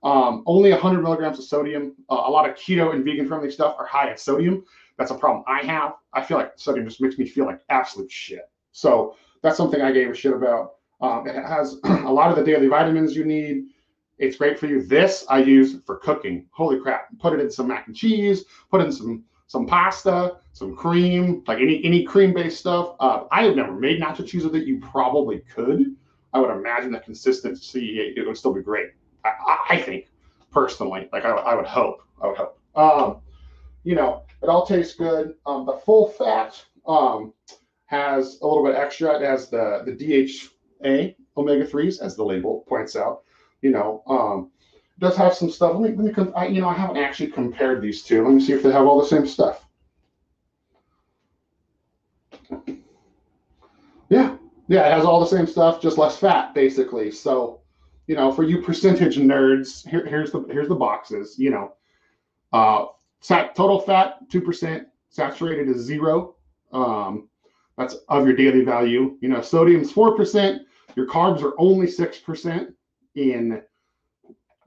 Um, 0.03 0.43
only 0.47 0.71
100 0.71 1.01
milligrams 1.01 1.37
of 1.37 1.45
sodium. 1.45 1.95
Uh, 2.09 2.23
a 2.25 2.29
lot 2.29 2.49
of 2.49 2.55
keto 2.55 2.93
and 2.93 3.05
vegan 3.05 3.27
friendly 3.27 3.51
stuff 3.51 3.75
are 3.77 3.85
high 3.85 4.09
in 4.11 4.17
sodium. 4.17 4.65
That's 4.97 5.11
a 5.11 5.15
problem 5.15 5.43
I 5.47 5.61
have. 5.61 5.93
I 6.13 6.23
feel 6.23 6.37
like 6.37 6.53
sodium 6.55 6.87
just 6.87 7.01
makes 7.01 7.17
me 7.17 7.25
feel 7.25 7.45
like 7.45 7.61
absolute 7.69 8.11
shit. 8.11 8.49
So 8.71 9.15
that's 9.41 9.57
something 9.57 9.81
I 9.81 9.91
gave 9.91 10.09
a 10.09 10.15
shit 10.15 10.33
about. 10.33 10.73
Um, 11.01 11.27
it 11.27 11.35
has 11.35 11.77
a 11.83 12.11
lot 12.11 12.31
of 12.31 12.37
the 12.37 12.43
daily 12.43 12.67
vitamins 12.67 13.15
you 13.15 13.25
need. 13.25 13.65
It's 14.17 14.37
great 14.37 14.59
for 14.59 14.67
you. 14.67 14.83
This 14.83 15.25
I 15.29 15.39
use 15.39 15.77
for 15.85 15.97
cooking. 15.97 16.45
Holy 16.51 16.79
crap! 16.79 17.07
Put 17.19 17.33
it 17.33 17.39
in 17.39 17.49
some 17.49 17.67
mac 17.67 17.87
and 17.87 17.95
cheese. 17.95 18.45
Put 18.69 18.81
in 18.81 18.91
some 18.91 19.23
some 19.51 19.67
pasta, 19.67 20.37
some 20.53 20.73
cream, 20.73 21.43
like 21.45 21.59
any 21.59 21.83
any 21.83 22.05
cream 22.05 22.33
based 22.33 22.59
stuff. 22.59 22.95
Uh, 23.01 23.25
I 23.31 23.43
have 23.43 23.57
never 23.57 23.73
made 23.73 24.01
nacho 24.01 24.25
cheese 24.25 24.45
with 24.45 24.55
it. 24.55 24.65
You 24.65 24.79
probably 24.79 25.39
could. 25.39 25.93
I 26.33 26.39
would 26.39 26.51
imagine 26.51 26.93
the 26.93 27.01
consistency 27.01 28.13
it 28.15 28.25
would 28.25 28.37
still 28.37 28.53
be 28.53 28.61
great. 28.61 28.91
I, 29.25 29.57
I 29.71 29.77
think 29.81 30.07
personally, 30.51 31.09
like 31.11 31.25
I, 31.25 31.31
I, 31.31 31.55
would 31.55 31.65
hope, 31.65 32.01
I 32.21 32.27
would 32.27 32.37
hope. 32.37 32.59
Um, 32.75 33.17
you 33.83 33.93
know, 33.93 34.23
it 34.41 34.47
all 34.47 34.65
tastes 34.65 34.95
good. 34.95 35.35
Um, 35.45 35.65
the 35.65 35.73
full 35.73 36.07
fat 36.11 36.63
um, 36.87 37.33
has 37.87 38.39
a 38.41 38.47
little 38.47 38.63
bit 38.63 38.75
extra. 38.75 39.15
It 39.15 39.21
has 39.21 39.49
the 39.49 39.83
the 39.85 39.91
DHA 39.91 41.15
omega 41.35 41.65
threes, 41.65 41.99
as 41.99 42.15
the 42.15 42.23
label 42.23 42.63
points 42.69 42.95
out. 42.95 43.23
You 43.61 43.71
know, 43.71 44.01
um, 44.07 44.51
does 45.01 45.17
have 45.17 45.33
some 45.33 45.49
stuff. 45.49 45.75
Let 45.75 45.97
me, 45.97 46.03
let 46.03 46.17
me 46.17 46.31
I, 46.35 46.45
you 46.47 46.61
know, 46.61 46.69
I 46.69 46.75
haven't 46.75 46.97
actually 46.97 47.31
compared 47.31 47.81
these 47.81 48.03
two. 48.03 48.23
Let 48.23 48.33
me 48.33 48.39
see 48.39 48.53
if 48.53 48.61
they 48.61 48.71
have 48.71 48.85
all 48.85 49.01
the 49.01 49.07
same 49.07 49.25
stuff. 49.25 49.65
Yeah, 54.09 54.35
yeah, 54.67 54.87
it 54.87 54.93
has 54.93 55.03
all 55.03 55.19
the 55.19 55.25
same 55.25 55.47
stuff, 55.47 55.81
just 55.81 55.97
less 55.97 56.17
fat, 56.17 56.53
basically. 56.53 57.09
So, 57.09 57.61
you 58.05 58.15
know, 58.15 58.31
for 58.31 58.43
you 58.43 58.61
percentage 58.61 59.17
nerds, 59.17 59.87
here, 59.87 60.05
here's 60.05 60.31
the 60.31 60.41
here's 60.51 60.67
the 60.67 60.75
boxes. 60.75 61.35
You 61.39 61.49
know, 61.49 61.73
uh, 62.53 62.85
sat, 63.21 63.55
total 63.55 63.79
fat 63.79 64.29
two 64.29 64.41
percent, 64.41 64.87
saturated 65.09 65.67
is 65.67 65.77
zero. 65.77 66.35
Um, 66.73 67.27
that's 67.75 67.95
of 68.09 68.27
your 68.27 68.35
daily 68.35 68.63
value. 68.63 69.17
You 69.21 69.29
know, 69.29 69.39
sodium's 69.39 69.91
four 69.91 70.15
percent. 70.15 70.63
Your 70.95 71.07
carbs 71.07 71.41
are 71.41 71.53
only 71.57 71.87
six 71.87 72.19
percent 72.19 72.75
in 73.15 73.63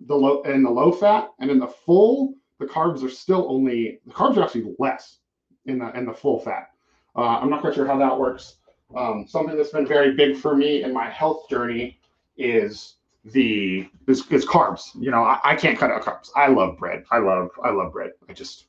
the 0.01 0.15
low 0.15 0.43
and 0.43 0.65
the 0.65 0.71
low 0.71 0.93
fat, 0.93 1.31
and 1.39 1.51
in 1.51 1.59
the 1.59 1.69
full, 1.69 2.35
the 2.59 2.67
carbs 2.67 3.03
are 3.05 3.11
still 3.11 3.47
only 3.51 4.01
the 4.07 4.13
carbs 4.13 4.37
are 4.37 4.45
actually 4.45 4.75
less. 4.79 5.19
in 5.67 5.79
the 5.79 5.97
in 5.97 6.07
the 6.07 6.13
full 6.13 6.41
fat. 6.41 6.71
Uh, 7.17 7.39
I'm 7.41 7.51
not 7.51 7.61
quite 7.61 7.75
sure 7.75 7.87
how 7.87 7.99
that 7.99 8.19
works. 8.19 8.57
Um, 8.97 9.27
something 9.29 9.57
that's 9.57 9.71
been 9.71 9.87
very 9.87 10.15
big 10.15 10.37
for 10.37 10.57
me 10.57 10.83
in 10.83 10.93
my 10.93 11.09
health 11.09 11.49
journey 11.49 11.99
is 12.37 12.97
the 13.25 13.89
is, 14.07 14.27
is 14.31 14.45
carbs. 14.47 14.91
You 15.01 15.11
know, 15.11 15.23
I, 15.23 15.39
I 15.45 15.57
can't 15.57 15.79
cut 15.79 15.91
out 15.91 16.03
carbs. 16.03 16.31
I 16.37 16.49
love 16.49 16.79
bread. 16.79 17.05
I 17.11 17.19
love 17.19 17.51
I 17.65 17.71
love 17.71 17.93
bread. 17.93 18.13
I 18.29 18.33
just 18.35 18.67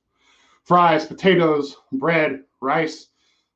fries, 0.63 1.05
potatoes, 1.05 1.77
bread, 1.91 2.43
rice, 2.61 3.09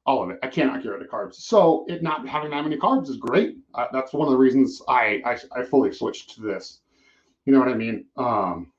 all 0.06 0.24
of 0.24 0.30
it. 0.32 0.40
I 0.44 0.48
cannot 0.48 0.84
get 0.84 0.90
rid 0.90 1.02
of 1.02 1.08
carbs. 1.10 1.36
So 1.36 1.86
it 1.88 2.04
not 2.04 2.28
having 2.28 2.52
that 2.52 2.64
many 2.64 2.78
carbs 2.78 3.10
is 3.10 3.18
great. 3.18 3.58
Uh, 3.74 3.88
that's 3.94 4.14
one 4.14 4.28
of 4.28 4.32
the 4.32 4.38
reasons 4.38 4.82
I, 4.88 5.22
I 5.26 5.62
I 5.62 5.64
fully 5.64 5.94
switched 5.94 6.36
to 6.36 6.42
this. 6.42 6.82
You 7.50 7.56
know 7.56 7.62
what 7.62 7.70
I 7.70 7.74
mean? 7.74 8.06
Um, 8.16 8.72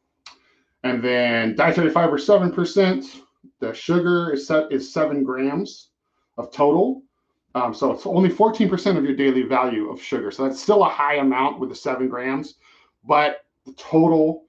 and 0.85 1.03
then 1.03 1.57
dietary 1.57 1.91
fiber 1.91 2.19
seven 2.19 2.53
percent. 2.53 3.05
The 3.59 3.75
sugar 3.75 4.33
is 4.33 4.47
set 4.47 4.71
is 4.71 4.95
seven 4.95 5.25
grams 5.25 5.89
of 6.39 6.53
total. 6.53 7.03
Um, 7.57 7.75
so 7.75 7.91
it's 7.91 8.07
only 8.07 8.29
14% 8.29 8.97
of 8.97 9.03
your 9.03 9.17
daily 9.17 9.43
value 9.43 9.91
of 9.91 10.01
sugar. 10.01 10.31
So 10.31 10.45
that's 10.45 10.63
still 10.63 10.85
a 10.85 10.89
high 10.89 11.17
amount 11.17 11.59
with 11.59 11.71
the 11.71 11.75
seven 11.75 12.09
grams, 12.09 12.55
but 13.05 13.45
the 13.67 13.73
total 13.73 14.45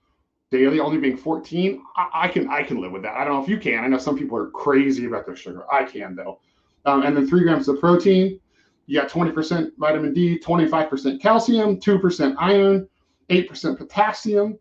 daily 0.51 0.79
only 0.79 0.99
being 0.99 1.17
14, 1.17 1.81
I, 1.97 2.09
I, 2.13 2.27
can 2.27 2.47
I 2.47 2.61
can 2.61 2.79
live 2.79 2.91
with 2.91 3.01
that. 3.01 3.15
I 3.15 3.23
don't 3.23 3.33
know 3.33 3.41
if 3.41 3.49
you 3.49 3.57
can. 3.57 3.83
I 3.83 3.87
know 3.87 3.97
some 3.97 4.15
people 4.15 4.37
are 4.37 4.51
crazy 4.51 5.07
about 5.07 5.25
their 5.25 5.35
sugar. 5.35 5.65
I 5.73 5.83
can 5.83 6.15
though. 6.15 6.41
Um, 6.85 7.01
and 7.01 7.17
then 7.17 7.27
three 7.27 7.41
grams 7.41 7.67
of 7.67 7.79
protein. 7.79 8.39
You 8.85 9.01
got 9.01 9.09
20% 9.09 9.71
vitamin 9.79 10.13
D, 10.13 10.37
25% 10.37 11.19
calcium, 11.19 11.77
2% 11.77 12.35
iron, 12.37 12.87
8% 13.31 13.77
potassium, 13.77 14.59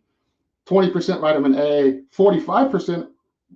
20% 0.67 1.21
vitamin 1.21 1.55
A, 1.57 2.01
45% 2.17 3.09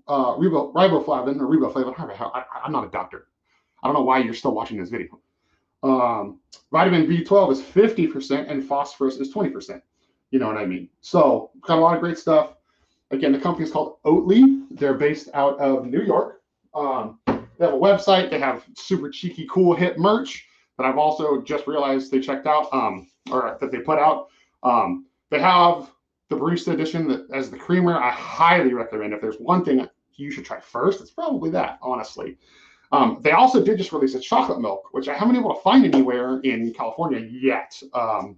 uh, 0.08 0.34
riboflavin 0.34 1.40
or 1.40 1.46
riboflavin. 1.46 1.94
I, 1.98 2.44
I'm 2.64 2.72
not 2.72 2.84
a 2.84 2.90
doctor. 2.90 3.28
I 3.82 3.86
don't 3.86 3.94
know 3.94 4.02
why 4.02 4.18
you're 4.18 4.34
still 4.34 4.54
watching 4.54 4.78
this 4.78 4.90
video. 4.90 5.20
Um, 5.82 6.40
vitamin 6.72 7.06
B12 7.06 7.52
is 7.52 7.60
50% 7.60 8.50
and 8.50 8.64
phosphorus 8.64 9.16
is 9.16 9.32
20%. 9.32 9.80
You 10.30 10.38
know 10.38 10.48
what 10.48 10.56
I 10.56 10.66
mean? 10.66 10.88
So, 11.00 11.50
got 11.60 11.78
a 11.78 11.80
lot 11.80 11.94
of 11.94 12.00
great 12.00 12.18
stuff. 12.18 12.54
Again, 13.10 13.30
the 13.30 13.38
company 13.38 13.66
is 13.66 13.72
called 13.72 14.02
Oatly. 14.04 14.66
They're 14.70 14.94
based 14.94 15.28
out 15.34 15.58
of 15.60 15.86
New 15.86 16.02
York. 16.02 16.40
Um, 16.74 17.20
they 17.26 17.64
have 17.64 17.74
a 17.74 17.78
website. 17.78 18.30
They 18.30 18.40
have 18.40 18.64
super 18.74 19.10
cheeky, 19.10 19.46
cool, 19.48 19.76
hip 19.76 19.98
merch 19.98 20.46
that 20.76 20.86
I've 20.86 20.98
also 20.98 21.40
just 21.42 21.66
realized 21.66 22.10
they 22.10 22.20
checked 22.20 22.46
out 22.46 22.72
um, 22.72 23.08
or 23.30 23.56
that 23.60 23.70
they 23.70 23.78
put 23.78 23.98
out. 23.98 24.28
Um, 24.64 25.06
they 25.30 25.40
have 25.40 25.90
the 26.30 26.36
barista 26.36 26.72
edition 26.72 27.06
that, 27.08 27.26
as 27.32 27.50
the 27.50 27.58
creamer. 27.58 27.96
I 27.96 28.10
highly 28.10 28.72
recommend. 28.72 29.12
If 29.12 29.20
there's 29.20 29.36
one 29.36 29.64
thing 29.64 29.86
you 30.16 30.30
should 30.30 30.44
try 30.44 30.60
first, 30.60 31.00
it's 31.00 31.10
probably 31.10 31.50
that, 31.50 31.78
honestly. 31.82 32.38
Um, 32.92 33.18
they 33.22 33.32
also 33.32 33.62
did 33.64 33.78
just 33.78 33.92
release 33.92 34.14
a 34.14 34.20
chocolate 34.20 34.60
milk, 34.60 34.88
which 34.92 35.08
I 35.08 35.14
haven't 35.14 35.34
been 35.34 35.40
able 35.42 35.54
to 35.54 35.60
find 35.62 35.84
anywhere 35.84 36.40
in 36.40 36.72
California 36.72 37.18
yet. 37.18 37.80
Um, 37.92 38.36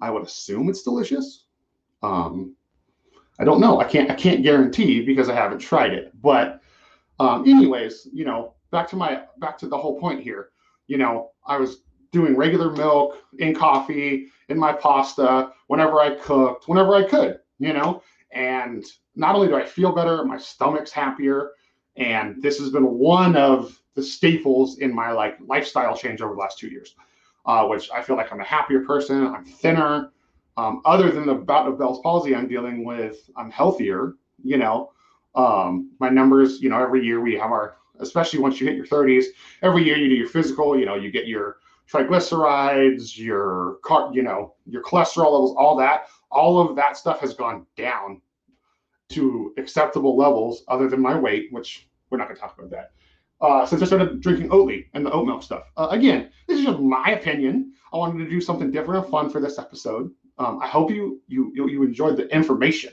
I 0.00 0.10
would 0.10 0.22
assume 0.22 0.68
it's 0.68 0.82
delicious. 0.82 1.46
Um, 2.02 2.56
I 3.38 3.44
don't 3.44 3.60
know. 3.60 3.80
I 3.80 3.84
can't. 3.84 4.10
I 4.10 4.14
can't 4.14 4.42
guarantee 4.42 5.04
because 5.04 5.28
I 5.28 5.34
haven't 5.34 5.58
tried 5.58 5.92
it. 5.92 6.12
But, 6.22 6.60
um, 7.18 7.42
anyways, 7.42 8.08
you 8.12 8.24
know, 8.24 8.54
back 8.70 8.88
to 8.90 8.96
my 8.96 9.22
back 9.38 9.58
to 9.58 9.66
the 9.66 9.76
whole 9.76 9.98
point 9.98 10.22
here. 10.22 10.50
You 10.86 10.98
know, 10.98 11.30
I 11.46 11.56
was 11.56 11.82
doing 12.12 12.36
regular 12.36 12.70
milk 12.70 13.18
in 13.38 13.54
coffee 13.54 14.28
in 14.48 14.58
my 14.58 14.72
pasta 14.72 15.52
whenever 15.68 16.00
I 16.00 16.16
cooked, 16.16 16.68
whenever 16.68 16.94
I 16.94 17.04
could. 17.04 17.38
You 17.58 17.72
know, 17.72 18.02
and 18.32 18.84
not 19.14 19.34
only 19.34 19.48
do 19.48 19.56
I 19.56 19.64
feel 19.64 19.92
better, 19.92 20.24
my 20.24 20.38
stomach's 20.38 20.90
happier 20.90 21.52
and 21.96 22.42
this 22.42 22.58
has 22.58 22.70
been 22.70 22.98
one 22.98 23.36
of 23.36 23.80
the 23.94 24.02
staples 24.02 24.78
in 24.78 24.94
my 24.94 25.12
like 25.12 25.36
lifestyle 25.46 25.96
change 25.96 26.20
over 26.20 26.34
the 26.34 26.40
last 26.40 26.58
two 26.58 26.68
years, 26.68 26.96
uh, 27.46 27.66
which 27.66 27.90
I 27.90 28.02
feel 28.02 28.16
like 28.16 28.32
I'm 28.32 28.40
a 28.40 28.44
happier 28.44 28.80
person. 28.80 29.26
I'm 29.26 29.44
thinner. 29.44 30.10
Um, 30.56 30.82
other 30.84 31.10
than 31.10 31.26
the 31.26 31.34
bout 31.34 31.66
of 31.66 31.78
Bell's 31.78 32.00
palsy 32.00 32.34
I'm 32.34 32.48
dealing 32.48 32.84
with, 32.84 33.28
I'm 33.36 33.50
healthier. 33.50 34.14
You 34.42 34.58
know, 34.58 34.92
um, 35.34 35.92
my 36.00 36.08
numbers. 36.08 36.60
You 36.60 36.70
know, 36.70 36.80
every 36.82 37.04
year 37.04 37.20
we 37.20 37.34
have 37.34 37.52
our, 37.52 37.76
especially 38.00 38.40
once 38.40 38.60
you 38.60 38.66
hit 38.66 38.76
your 38.76 38.86
30s, 38.86 39.26
every 39.62 39.84
year 39.84 39.96
you 39.96 40.08
do 40.08 40.14
your 40.16 40.28
physical. 40.28 40.78
You 40.78 40.86
know, 40.86 40.96
you 40.96 41.12
get 41.12 41.28
your 41.28 41.58
triglycerides, 41.90 43.16
your 43.18 43.78
car, 43.82 44.10
you 44.12 44.22
know, 44.22 44.54
your 44.66 44.82
cholesterol 44.82 45.32
levels, 45.32 45.54
all 45.56 45.76
that. 45.76 46.08
All 46.30 46.60
of 46.60 46.76
that 46.76 46.96
stuff 46.96 47.20
has 47.20 47.34
gone 47.34 47.66
down 47.76 48.20
to 49.10 49.52
acceptable 49.58 50.16
levels 50.16 50.64
other 50.68 50.88
than 50.88 51.00
my 51.00 51.18
weight, 51.18 51.48
which 51.52 51.88
we're 52.10 52.18
not 52.18 52.26
going 52.26 52.36
to 52.36 52.40
talk 52.40 52.58
about 52.58 52.70
that. 52.70 52.90
Uh, 53.40 53.66
since 53.66 53.82
I 53.82 53.86
started 53.86 54.20
drinking 54.20 54.48
Oatly 54.48 54.86
and 54.94 55.04
the 55.04 55.12
oat 55.12 55.26
milk 55.26 55.42
stuff. 55.42 55.64
Uh, 55.76 55.88
again, 55.90 56.30
this 56.46 56.58
is 56.58 56.64
just 56.64 56.78
my 56.78 57.10
opinion. 57.10 57.72
I 57.92 57.96
wanted 57.96 58.24
to 58.24 58.30
do 58.30 58.40
something 58.40 58.70
different 58.70 59.04
and 59.04 59.10
fun 59.10 59.28
for 59.28 59.40
this 59.40 59.58
episode. 59.58 60.10
Um, 60.38 60.58
I 60.62 60.66
hope 60.66 60.90
you 60.90 61.20
you 61.28 61.52
you 61.54 61.82
enjoyed 61.82 62.16
the 62.16 62.26
information. 62.34 62.92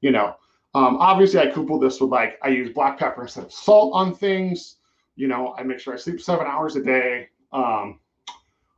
You 0.00 0.12
know, 0.12 0.36
um, 0.74 0.96
obviously 0.96 1.40
I 1.40 1.48
couple 1.48 1.78
this 1.78 2.00
with 2.00 2.10
like 2.10 2.38
I 2.42 2.48
use 2.48 2.72
black 2.72 2.98
pepper 2.98 3.22
instead 3.22 3.44
of 3.44 3.52
salt 3.52 3.92
on 3.94 4.14
things. 4.14 4.76
You 5.16 5.28
know, 5.28 5.54
I 5.58 5.62
make 5.62 5.80
sure 5.80 5.92
I 5.92 5.96
sleep 5.96 6.20
seven 6.20 6.46
hours 6.46 6.76
a 6.76 6.82
day. 6.82 7.28
Um, 7.52 8.00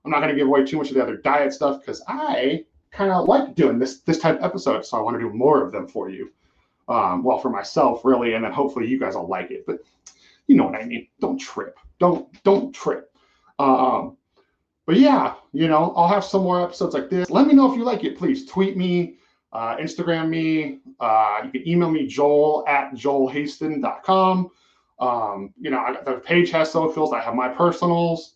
I'm 0.05 0.11
not 0.11 0.21
going 0.21 0.31
to 0.31 0.37
give 0.37 0.47
away 0.47 0.65
too 0.65 0.79
much 0.79 0.89
of 0.89 0.95
the 0.95 1.03
other 1.03 1.17
diet 1.17 1.53
stuff 1.53 1.81
because 1.81 2.03
I 2.09 2.65
kind 2.91 3.11
of 3.11 3.27
like 3.27 3.55
doing 3.55 3.79
this 3.79 4.01
this 4.01 4.19
type 4.19 4.39
of 4.39 4.45
episode, 4.45 4.85
so 4.85 4.99
I 4.99 5.01
want 5.01 5.17
to 5.17 5.21
do 5.21 5.33
more 5.33 5.65
of 5.65 5.73
them 5.73 5.87
for 5.87 6.11
you 6.11 6.31
um, 6.89 7.23
well, 7.23 7.39
for 7.39 7.51
myself, 7.51 8.05
really, 8.05 8.35
and 8.35 8.45
then 8.45 8.53
hopefully 8.53 8.87
you 8.87 8.99
guys 8.99 9.15
will 9.15 9.29
like 9.29 9.51
it. 9.51 9.65
But 9.67 9.79
you 10.47 10.57
know 10.57 10.65
what 10.65 10.81
I 10.81 10.85
mean. 10.85 11.09
Don't 11.21 11.39
trip. 11.39 11.79
Don't 11.99 12.31
don't 12.43 12.75
trip. 12.75 13.11
Um, 13.59 14.17
but 14.87 14.97
yeah, 14.97 15.35
you 15.53 15.69
know, 15.69 15.95
I'll 15.97 16.09
have 16.09 16.25
some 16.25 16.43
more 16.43 16.63
episodes 16.63 16.95
like 16.95 17.09
this. 17.09 17.31
Let 17.31 17.47
me 17.47 17.55
know 17.55 17.71
if 17.71 17.77
you 17.77 17.85
like 17.85 18.05
it. 18.05 18.19
Please 18.19 18.45
tweet 18.45 18.77
me, 18.77 19.17
uh, 19.53 19.77
Instagram 19.77 20.29
me. 20.29 20.81
Uh, 21.01 21.41
you 21.45 21.51
can 21.51 21.67
email 21.67 21.91
me, 21.91 22.07
joel 22.07 22.65
at 22.69 22.93
joelhaston.com. 22.93 24.51
Um, 24.99 25.55
you 25.59 25.71
know, 25.71 25.79
I, 25.79 25.97
the 26.05 26.19
page 26.19 26.51
has 26.51 26.71
socials. 26.71 27.13
I 27.13 27.21
have 27.21 27.35
my 27.35 27.49
personals. 27.49 28.35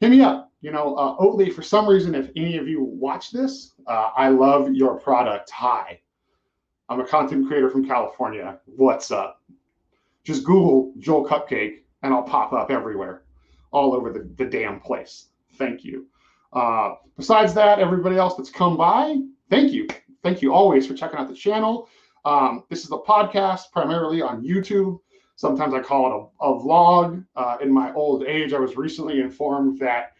Hit 0.00 0.10
me 0.10 0.20
up. 0.20 0.47
You 0.60 0.72
know, 0.72 0.96
uh, 0.96 1.16
Oatly, 1.18 1.52
for 1.52 1.62
some 1.62 1.88
reason, 1.88 2.14
if 2.14 2.30
any 2.34 2.56
of 2.56 2.66
you 2.66 2.82
watch 2.82 3.30
this, 3.30 3.74
uh, 3.86 4.10
I 4.16 4.28
love 4.28 4.72
your 4.74 4.98
product. 4.98 5.50
Hi. 5.50 6.00
I'm 6.88 7.00
a 7.00 7.06
content 7.06 7.46
creator 7.46 7.70
from 7.70 7.86
California. 7.86 8.58
What's 8.64 9.10
up? 9.10 9.40
Just 10.24 10.44
Google 10.44 10.92
Joel 10.98 11.26
Cupcake 11.26 11.82
and 12.02 12.12
I'll 12.12 12.22
pop 12.22 12.52
up 12.52 12.70
everywhere, 12.70 13.22
all 13.70 13.94
over 13.94 14.10
the, 14.12 14.28
the 14.36 14.46
damn 14.46 14.80
place. 14.80 15.26
Thank 15.54 15.84
you. 15.84 16.06
Uh, 16.52 16.94
besides 17.16 17.54
that, 17.54 17.78
everybody 17.78 18.16
else 18.16 18.36
that's 18.36 18.50
come 18.50 18.76
by, 18.76 19.16
thank 19.50 19.72
you. 19.72 19.86
Thank 20.22 20.42
you 20.42 20.52
always 20.52 20.86
for 20.86 20.94
checking 20.94 21.18
out 21.18 21.28
the 21.28 21.34
channel. 21.34 21.88
Um, 22.24 22.64
this 22.68 22.84
is 22.84 22.90
a 22.90 22.96
podcast 22.96 23.70
primarily 23.72 24.22
on 24.22 24.42
YouTube. 24.42 24.98
Sometimes 25.36 25.72
I 25.72 25.80
call 25.80 26.06
it 26.06 26.44
a, 26.44 26.46
a 26.46 26.60
vlog. 26.60 27.24
Uh, 27.36 27.58
in 27.62 27.72
my 27.72 27.92
old 27.92 28.24
age, 28.24 28.52
I 28.52 28.58
was 28.58 28.76
recently 28.76 29.20
informed 29.20 29.78
that 29.78 30.14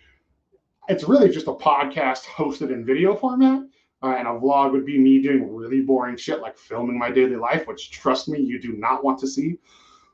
it's 0.89 1.05
really 1.05 1.29
just 1.29 1.47
a 1.47 1.53
podcast 1.53 2.25
hosted 2.25 2.73
in 2.73 2.85
video 2.85 3.15
format. 3.15 3.63
Uh, 4.03 4.15
and 4.17 4.29
a 4.29 4.31
vlog 4.31 4.71
would 4.71 4.87
be 4.87 4.97
me 4.97 5.21
doing 5.21 5.53
really 5.53 5.81
boring 5.81 6.17
shit 6.17 6.41
like 6.41 6.57
filming 6.57 6.97
my 6.97 7.11
daily 7.11 7.35
life, 7.35 7.67
which 7.67 7.91
trust 7.91 8.29
me, 8.29 8.39
you 8.39 8.61
do 8.61 8.75
not 8.75 9.03
want 9.03 9.19
to 9.19 9.27
see. 9.27 9.59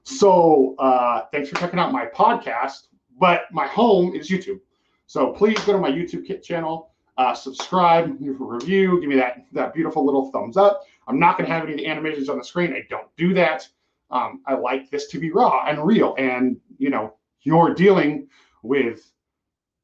So 0.05 0.75
uh, 0.79 1.27
thanks 1.33 1.51
for 1.51 1.57
checking 1.57 1.79
out 1.79 1.93
my 1.93 2.07
podcast, 2.07 2.89
but 3.19 3.43
my 3.53 3.67
home 3.67 4.15
is 4.15 4.31
YouTube. 4.31 4.61
So 5.07 5.33
please 5.33 5.59
go 5.65 5.73
to 5.73 5.79
my 5.79 5.91
YouTube 5.91 6.43
channel, 6.43 6.93
uh, 7.19 7.35
subscribe, 7.35 8.19
leave 8.21 8.41
a 8.41 8.45
review, 8.45 9.01
give 9.01 9.09
me 9.09 9.17
that 9.17 9.45
that 9.53 9.75
beautiful 9.75 10.05
little 10.05 10.31
thumbs 10.31 10.57
up. 10.57 10.83
I'm 11.07 11.19
not 11.19 11.37
going 11.37 11.49
to 11.49 11.55
have 11.55 11.65
any 11.65 11.73
of 11.73 11.79
the 11.79 11.87
animations 11.87 12.31
on 12.31 12.39
the 12.39 12.45
screen. 12.45 12.73
I 12.73 12.85
don't 12.89 13.15
do 13.19 13.35
that. 13.35 13.69
Um, 14.11 14.41
I 14.47 14.55
like 14.55 14.91
this 14.91 15.09
to 15.09 15.19
be 15.19 15.31
raw 15.31 15.67
and 15.67 15.85
real, 15.87 16.15
and 16.17 16.57
you 16.79 16.89
know 16.89 17.15
you're 17.43 17.75
dealing 17.75 18.29
with 18.63 19.13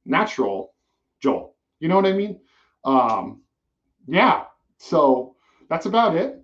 natural 0.07 0.70
Joel. 1.21 1.55
You 1.79 1.89
know 1.89 1.97
what 1.97 2.07
I 2.07 2.13
mean? 2.13 2.41
Um, 2.85 3.43
yeah, 4.07 4.45
so 4.79 5.37
that's 5.69 5.87
about 5.87 6.17
it. 6.17 6.43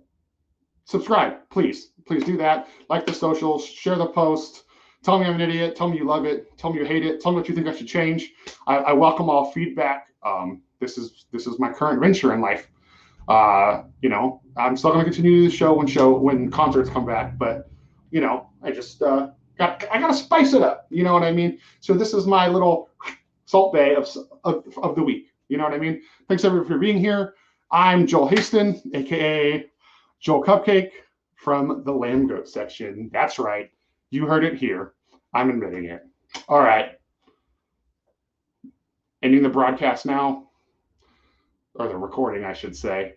Subscribe, 0.85 1.49
please. 1.49 1.91
Please 2.05 2.23
do 2.23 2.37
that. 2.37 2.67
Like 2.89 3.05
the 3.05 3.13
socials, 3.13 3.65
share 3.65 3.95
the 3.95 4.07
post. 4.07 4.63
Tell 5.03 5.19
me 5.19 5.25
I'm 5.25 5.35
an 5.35 5.41
idiot. 5.41 5.75
Tell 5.75 5.89
me 5.89 5.97
you 5.97 6.05
love 6.05 6.25
it. 6.25 6.57
Tell 6.57 6.71
me 6.71 6.79
you 6.79 6.85
hate 6.85 7.05
it. 7.05 7.21
Tell 7.21 7.31
me 7.31 7.37
what 7.37 7.49
you 7.49 7.55
think 7.55 7.67
I 7.67 7.75
should 7.75 7.87
change. 7.87 8.31
I, 8.67 8.77
I 8.77 8.93
welcome 8.93 9.29
all 9.29 9.51
feedback. 9.51 10.07
Um, 10.23 10.61
this 10.79 10.97
is 10.97 11.25
this 11.31 11.47
is 11.47 11.59
my 11.59 11.71
current 11.71 11.99
venture 11.99 12.33
in 12.33 12.41
life. 12.41 12.69
Uh, 13.27 13.83
you 14.01 14.09
know, 14.09 14.41
I'm 14.55 14.77
still 14.77 14.91
going 14.91 15.05
to 15.05 15.11
continue 15.11 15.49
the 15.49 15.55
show 15.55 15.73
when 15.73 15.87
show 15.87 16.17
when 16.17 16.49
concerts 16.49 16.89
come 16.89 17.05
back, 17.05 17.37
but 17.37 17.69
you 18.11 18.21
know, 18.21 18.49
I 18.63 18.71
just 18.71 19.01
uh, 19.01 19.29
got 19.57 19.83
I 19.91 19.99
got 19.99 20.07
to 20.07 20.13
spice 20.13 20.53
it 20.53 20.61
up. 20.61 20.87
You 20.89 21.03
know 21.03 21.13
what 21.13 21.23
I 21.23 21.31
mean? 21.31 21.59
So 21.81 21.93
this 21.93 22.13
is 22.13 22.25
my 22.25 22.47
little 22.47 22.89
Salt 23.47 23.73
Bae 23.73 23.95
of, 23.95 24.07
of, 24.43 24.77
of 24.83 24.95
the 24.95 25.03
week. 25.03 25.31
You 25.47 25.57
know 25.57 25.63
what 25.63 25.73
I 25.73 25.77
mean? 25.77 26.01
Thanks 26.27 26.43
everyone 26.43 26.67
for 26.67 26.77
being 26.77 26.99
here. 26.99 27.33
I'm 27.71 28.05
Joel 28.05 28.29
Haston, 28.29 28.81
aka 28.93 29.65
Joel 30.19 30.43
Cupcake 30.43 30.91
from 31.35 31.83
the 31.85 31.91
Lambgoat 31.93 32.47
section. 32.47 33.09
That's 33.13 33.39
right. 33.39 33.71
You 34.09 34.25
heard 34.25 34.43
it 34.43 34.55
here. 34.55 34.93
I'm 35.33 35.49
admitting 35.49 35.85
it. 35.85 36.01
All 36.49 36.59
right. 36.59 36.91
Ending 39.23 39.43
the 39.43 39.49
broadcast 39.49 40.05
now, 40.05 40.49
or 41.75 41.87
the 41.87 41.95
recording, 41.95 42.43
I 42.43 42.53
should 42.53 42.75
say. 42.75 43.13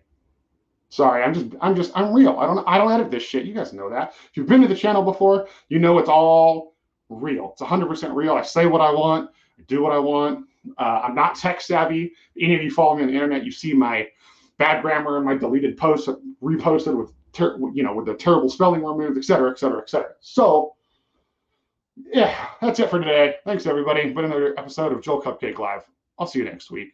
Sorry, 0.87 1.23
I'm 1.23 1.33
just, 1.33 1.47
I'm 1.59 1.75
just, 1.75 1.91
I'm 1.93 2.13
real. 2.13 2.37
I 2.39 2.45
don't, 2.45 2.65
I 2.67 2.77
don't 2.77 2.91
edit 2.91 3.11
this 3.11 3.23
shit. 3.23 3.45
You 3.45 3.53
guys 3.53 3.73
know 3.73 3.89
that. 3.89 4.13
If 4.29 4.37
you've 4.37 4.47
been 4.47 4.61
to 4.61 4.67
the 4.67 4.75
channel 4.75 5.03
before, 5.03 5.47
you 5.67 5.79
know 5.79 5.99
it's 5.99 6.09
all 6.09 6.75
real. 7.09 7.51
It's 7.51 7.61
100% 7.61 8.15
real. 8.15 8.33
I 8.33 8.41
say 8.41 8.65
what 8.65 8.81
I 8.81 8.91
want, 8.91 9.29
I 9.59 9.63
do 9.67 9.81
what 9.81 9.91
I 9.91 9.99
want. 9.99 10.45
Uh, 10.77 11.01
I'm 11.03 11.15
not 11.15 11.35
tech 11.35 11.61
savvy. 11.61 12.13
Any 12.39 12.55
of 12.55 12.61
you 12.61 12.71
follow 12.71 12.95
me 12.95 13.03
on 13.03 13.07
the 13.07 13.13
internet, 13.13 13.43
you 13.43 13.51
see 13.51 13.73
my 13.73 14.07
bad 14.57 14.81
grammar 14.81 15.17
and 15.17 15.25
my 15.25 15.35
deleted 15.35 15.77
posts 15.77 16.07
reposted 16.41 16.95
with, 16.95 17.11
ter- 17.33 17.57
you 17.73 17.83
know, 17.83 17.95
with 17.95 18.05
the 18.05 18.13
terrible 18.13 18.49
spelling 18.49 18.83
removed, 18.83 19.17
et 19.17 19.23
cetera, 19.23 19.49
et 19.49 19.57
cetera, 19.57 19.81
et 19.81 19.89
cetera. 19.89 20.11
So, 20.19 20.75
yeah, 22.13 22.47
that's 22.61 22.79
it 22.79 22.89
for 22.89 22.99
today. 22.99 23.35
Thanks, 23.43 23.65
everybody. 23.65 24.11
Been 24.13 24.25
another 24.25 24.57
episode 24.57 24.91
of 24.93 25.01
Joel 25.01 25.21
Cupcake 25.21 25.57
Live. 25.57 25.83
I'll 26.19 26.27
see 26.27 26.39
you 26.39 26.45
next 26.45 26.69
week. 26.69 26.93